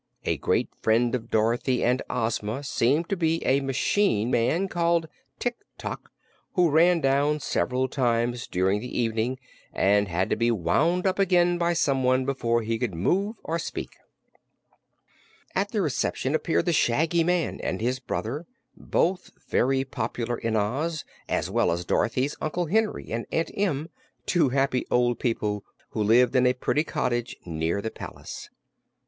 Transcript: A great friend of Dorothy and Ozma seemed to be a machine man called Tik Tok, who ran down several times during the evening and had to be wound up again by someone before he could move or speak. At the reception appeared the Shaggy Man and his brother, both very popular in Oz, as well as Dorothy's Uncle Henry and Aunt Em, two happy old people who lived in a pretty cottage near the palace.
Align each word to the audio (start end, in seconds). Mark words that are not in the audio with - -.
A 0.25 0.37
great 0.37 0.67
friend 0.81 1.13
of 1.13 1.29
Dorothy 1.29 1.83
and 1.83 2.01
Ozma 2.09 2.63
seemed 2.63 3.07
to 3.09 3.15
be 3.15 3.45
a 3.45 3.59
machine 3.59 4.31
man 4.31 4.67
called 4.67 5.07
Tik 5.37 5.57
Tok, 5.77 6.09
who 6.53 6.71
ran 6.71 7.01
down 7.01 7.39
several 7.39 7.87
times 7.87 8.47
during 8.47 8.79
the 8.79 8.99
evening 8.99 9.37
and 9.71 10.07
had 10.07 10.31
to 10.31 10.35
be 10.35 10.49
wound 10.49 11.05
up 11.05 11.19
again 11.19 11.59
by 11.59 11.73
someone 11.73 12.25
before 12.25 12.63
he 12.63 12.79
could 12.79 12.95
move 12.95 13.35
or 13.43 13.59
speak. 13.59 13.91
At 15.53 15.69
the 15.69 15.83
reception 15.83 16.33
appeared 16.33 16.65
the 16.65 16.73
Shaggy 16.73 17.23
Man 17.23 17.59
and 17.61 17.79
his 17.79 17.99
brother, 17.99 18.47
both 18.75 19.29
very 19.49 19.83
popular 19.83 20.35
in 20.39 20.55
Oz, 20.55 21.05
as 21.29 21.51
well 21.51 21.71
as 21.71 21.85
Dorothy's 21.85 22.35
Uncle 22.41 22.65
Henry 22.65 23.11
and 23.11 23.27
Aunt 23.31 23.51
Em, 23.55 23.87
two 24.25 24.49
happy 24.49 24.83
old 24.89 25.19
people 25.19 25.63
who 25.91 26.01
lived 26.01 26.35
in 26.35 26.47
a 26.47 26.53
pretty 26.55 26.83
cottage 26.83 27.35
near 27.45 27.83
the 27.83 27.91
palace. 27.91 28.49